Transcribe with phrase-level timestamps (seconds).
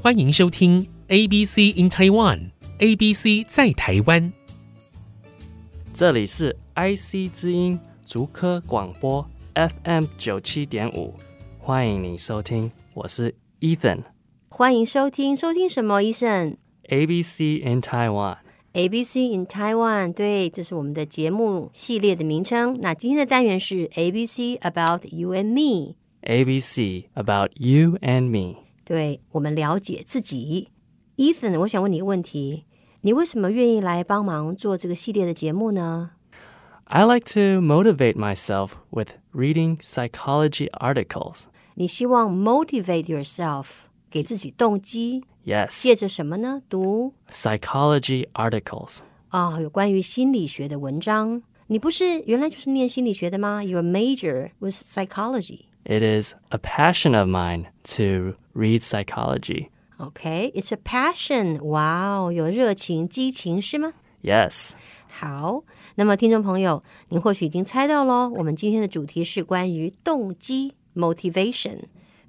[0.00, 4.32] 欢迎收听 ABC in Taiwan，ABC 在台湾。
[5.92, 11.14] 这里是 IC 之音竹科广播 FM 九七点五，
[11.58, 14.02] 欢迎你收听，我是 Ethan。
[14.48, 16.02] 欢迎收听，收听什么？
[16.02, 16.56] 医生
[16.88, 22.78] ABC in Taiwan，，ABC in Taiwan，对，这是我们的节目系列的名称。
[22.80, 25.96] 那今天的单元是 ABC about you and me，
[26.27, 28.61] ABC about you and me。
[28.85, 30.69] 对我们了解自己。
[31.17, 32.65] Ethan，我想问你一个问题：
[33.01, 36.11] 你为什么愿意来帮忙做这个系列的节目呢？
[36.85, 41.45] I like to motivate myself with reading psychology articles.
[41.75, 43.65] 你希望 motivate yourself，
[44.09, 46.61] 给自己动机， Yes, 借着什么呢？
[46.69, 48.99] 读 psychology articles.
[49.29, 51.41] 啊、有关于心理学的文章。
[51.67, 53.63] 你不是原来就是念心理学的吗？
[53.63, 55.61] Your major was psychology.
[55.87, 57.67] It is a passion of mine
[57.97, 59.69] to read psychology.
[59.97, 61.61] OK, it's a passion.
[61.65, 63.93] 哇哦，有热情、激情是吗？
[64.21, 64.71] Yes,
[65.07, 65.63] 好，
[65.95, 71.83] 那么听众朋友，您或许已经猜到喽，我们今天的主题是关于动机 （motivation）。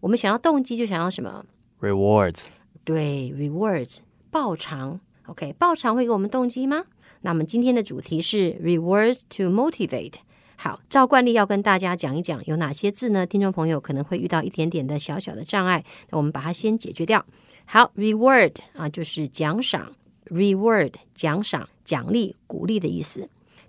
[0.00, 1.44] 我们想要动机，就想要什么？
[1.80, 2.46] rewards.
[2.84, 3.98] 对，rewards
[4.30, 5.00] 报偿。
[5.26, 6.84] OK，报偿会给我们动机吗？
[7.22, 10.14] 那么今天的主题是 rewards to motivate。
[10.57, 13.25] 好，照惯例要跟大家讲一讲有哪些字呢？
[13.25, 17.25] 听众朋友可能会遇到一点点的小小的障碍，那我们把它先解决掉。
[17.65, 19.91] 好，reward 啊，就是奖赏
[20.27, 23.27] ，reward 奖赏、奖励、鼓励的意思。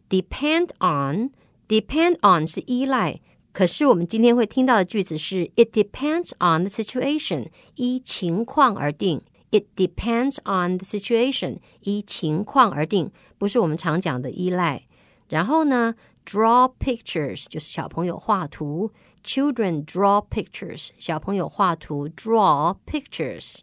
[0.09, 3.21] Depend on，depend on 是依赖，
[3.53, 9.23] 可是我们今天会听到的句子是 It depends on the situation，依情况而定。
[9.51, 14.83] It depends on the situation，依情况而定，不是我们常讲的依赖。
[15.29, 15.95] 然后呢
[16.27, 18.93] ，draw pictures 就是小朋友画图
[19.25, 23.61] ，children draw pictures，小朋友画图，draw pictures。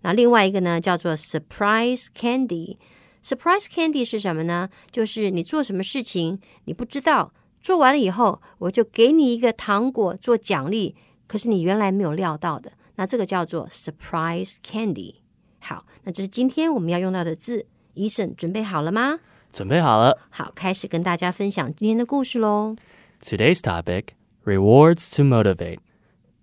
[0.00, 2.78] 那另外一个呢，叫做 surprise candy。
[3.22, 4.70] surprise candy 是什么呢？
[4.90, 10.96] 就是你做什么事情你不知道，做完了以后，我就给你一个糖果做奖励，
[11.26, 15.16] 可是你原来没有料到的，那这个叫做 surprise candy。
[15.60, 17.66] 好，那这是今天我们要用到的字。
[17.94, 19.18] 医生准备好了吗？
[19.51, 20.17] 准备好了。
[20.29, 22.75] 好，开始跟大家分享今天的故事喽。
[23.21, 24.07] Today's topic
[24.45, 25.79] rewards to motivate.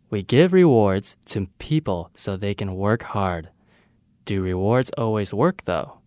[0.08, 3.50] We give rewards to people so they can work hard.
[4.24, 5.98] Do rewards always work, though?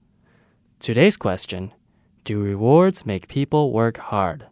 [0.79, 1.71] Today's question
[2.25, 4.47] Do rewards make people work hard?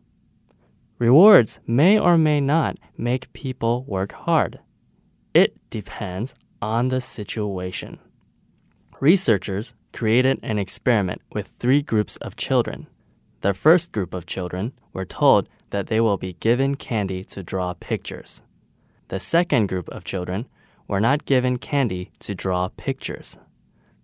[1.00, 4.60] Rewards may or may not make people work hard.
[5.34, 7.98] It depends on the situation.
[9.00, 12.87] Researchers created an experiment with three groups of children.
[13.41, 17.73] The first group of children were told that they will be given candy to draw
[17.73, 18.43] pictures.
[19.09, 20.49] The second group of children
[20.87, 23.39] were not given candy to draw pictures.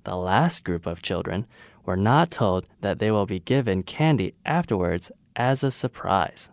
[0.05, 1.47] The last group of children
[1.85, 6.51] were not told that they will be given candy afterwards as a surprise.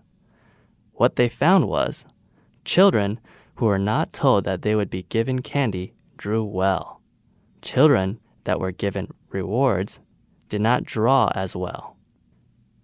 [0.94, 2.06] What they found was
[2.66, 3.20] children
[3.56, 7.02] who were not told that they would be given candy drew well.
[7.62, 9.97] Children that were given rewards
[10.49, 11.95] did not draw as well.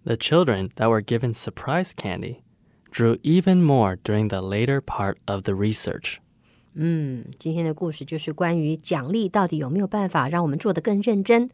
[0.03, 2.43] The children that were given surprise candy
[2.89, 6.17] drew even more during the later part of the research.
[6.73, 11.49] 嗯，今天的故事就是关于奖励到底有没有办法让我们做得更认真。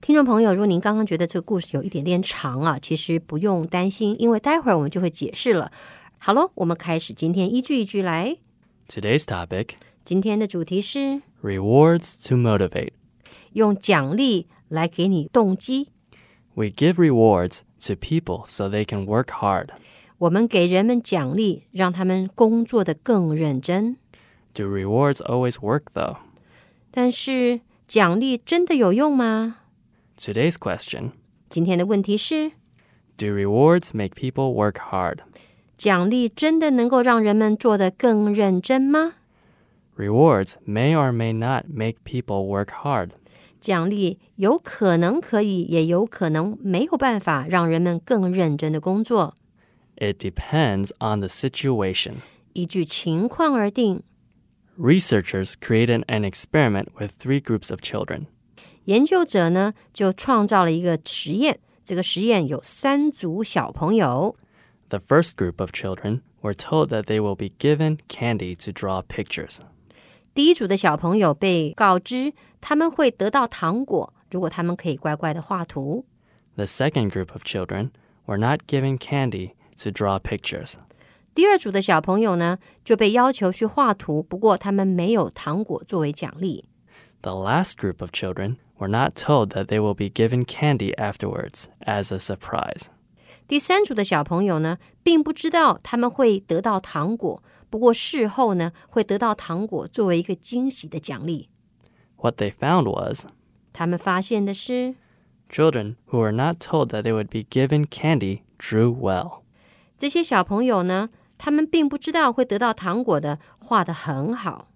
[0.00, 5.72] 听众朋友，如果您刚刚觉得这个故事有一点点长啊，其实不用担心，因为待会儿我们就会解释了。
[6.18, 8.36] 好喽，我们开始今天一句一句来。
[8.88, 9.70] Today's topic
[10.04, 12.92] 今天的主题是 rewards to motivate.
[13.52, 15.88] 用奖励来给你动机。
[16.54, 19.68] We give rewards to people so they can work hard.
[20.18, 23.96] 我们给人们奖励，让他们工作得更认真。
[24.54, 26.16] Do rewards always work, though?
[26.90, 29.58] 但是奖励真的有用吗？
[30.18, 31.12] Today's question
[31.48, 32.50] 今天的问题是：
[33.16, 35.18] Do rewards make people work hard?
[35.76, 39.14] 奖励真的能够让人们做得更认真吗？
[39.96, 43.10] Rewards may or may not make people work hard.
[43.62, 49.34] 奖励有可能可以，也有可能没有办法让人们更认真的工作，
[49.96, 52.16] It depends on the situation.
[52.52, 54.02] 依据情况而定。
[54.78, 58.26] Researchers created an experiment with three groups of children.
[58.84, 64.36] 研究者呢就创造了一个实验，这个实验有三组小朋友，
[64.88, 69.02] The first group of children were told that they will be given candy to draw
[69.02, 69.58] pictures.
[70.34, 76.04] 第一组的小朋友被告知他们会得到糖果，如果他们可以乖乖的画图。
[76.54, 77.90] The second group of children
[78.26, 79.52] were not given candy
[79.82, 80.74] to draw pictures.
[81.34, 86.64] 第二组的小朋友呢，就被要求去画图，不过他们没有糖果作为奖励。
[87.22, 91.66] The last group of children were not told that they will be given candy afterwards
[91.86, 92.86] as a surprise.
[93.46, 101.48] 第三组的小朋友呢，并不知道他们会得到糖果，不过事后呢，会得到糖果作为一个惊喜的奖励。
[102.16, 103.26] What they found was
[103.72, 104.96] 他们发现的是，
[105.48, 109.40] children who were not told that they would be given candy drew well.
[109.96, 114.68] 这些小朋友呢，他们并不知道会得到糖果的，画得很好。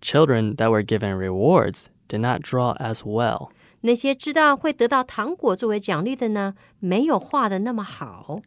[0.00, 3.48] Children that were given rewards did not draw as well.
[3.82, 8.40] 那些知道会得到糖果作为奖励的呢，没有画的那么好。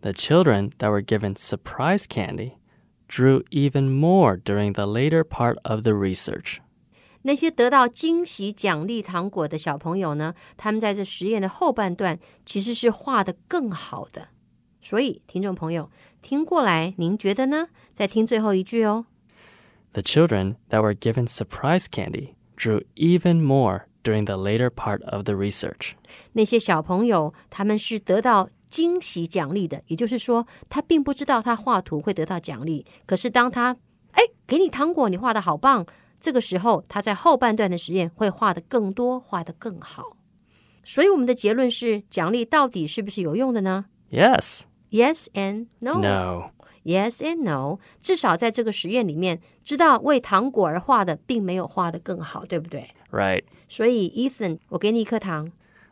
[0.00, 2.52] The children that were given surprise candy
[3.08, 6.58] drew even more during the later part of the research.
[7.22, 14.28] 那些得到惊喜奖励糖果的小朋友呢，他们在这实验的后半段其实是画得更好的。
[14.80, 15.90] 所以，听众朋友
[16.22, 17.68] 听过来，您觉得呢？
[17.92, 19.06] 再听最后一句哦。
[19.92, 25.24] The children that were given surprise candy drew even more during the later part of
[25.24, 25.92] the research.
[26.32, 32.84] 那些小朋友他们是得到惊喜奖励的，也就是说，他并不知道他画图会得到奖励。
[33.06, 33.76] 可是当他
[34.12, 35.86] 哎给你糖果，你画的好棒，
[36.20, 40.16] 这个时候他在后半段的实验会画的更多，画的更好。
[40.84, 44.62] 所以我们的结论是，奖励到底是不是有用的呢 Yes.
[44.90, 45.98] ？Yes and no.
[45.98, 46.50] No.
[46.84, 47.78] Yes and no。
[48.00, 52.88] 至少在这个实验里面， 知道为糖果而画的，并没有画的更好，对不对？
[53.10, 53.44] Right.
[53.68, 55.50] 所以，Ethan，我给你一颗糖。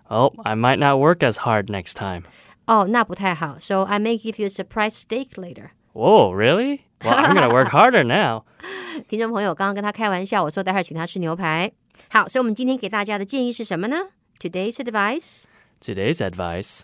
[0.09, 2.25] Oh, I might not work as hard next time.
[2.67, 3.59] 哦，那不太好。
[3.61, 5.71] So I may give you a surprise steak later。
[5.93, 6.81] Whoa, really?
[7.01, 8.45] Well, I'm going to work harder now.
[9.09, 11.73] 听众朋友，刚刚跟他开玩笑，我说待会儿请他吃牛排。
[12.11, 13.97] 好，所以我们今天给大家的建议是什么呢？
[14.41, 15.45] Today's advice:
[15.81, 16.83] Today's advice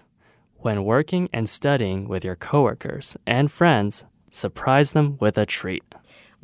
[0.62, 5.82] when working and studying with your coworkers and friends, surprise them with a treat.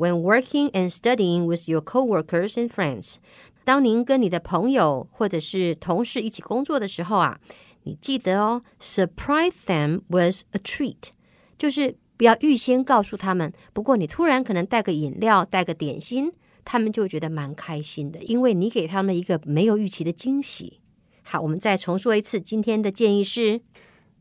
[0.01, 3.17] When working and studying with your coworkers and friends，
[3.65, 7.41] 当您跟你的朋友或者是同事一起工作的时候啊，
[7.85, 11.09] 你记得哦，surprise them with a treat，
[11.57, 13.53] 就是不要预先告诉他们。
[13.73, 16.33] 不过你突然可能带个饮料，带个点心，
[16.65, 20.81] 他们就觉得蛮开心的，因为你给他们一个没有预期的惊喜。
[21.23, 23.61] 好，我们再重说一次，今天的建议是。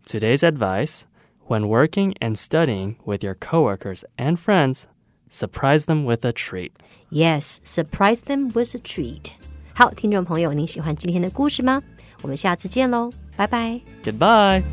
[0.06, 1.02] Today's advice
[1.48, 4.86] when working and studying with your coworkers and friends,
[5.30, 6.72] surprise them with a treat.
[7.10, 9.32] Yes, surprise them with a treat.
[9.74, 11.82] 好，听众朋友，您喜欢今天的故事吗？
[12.22, 13.82] 我们下次见喽，拜拜。
[14.04, 14.64] Goodbye.